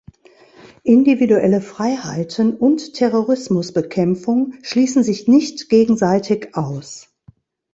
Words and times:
Individuelle 0.81 1.61
Freiheiten 1.61 2.55
und 2.57 2.95
Terrorismusbekämpfung 2.95 4.55
schließen 4.63 5.03
sich 5.03 5.27
nicht 5.27 5.69
gegenseitig 5.69 6.55
aus. 6.55 7.13